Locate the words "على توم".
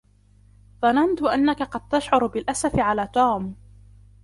2.79-3.55